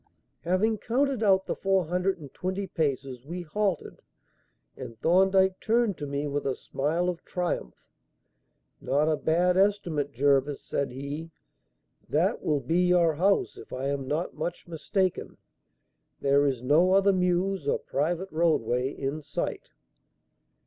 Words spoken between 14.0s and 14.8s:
not much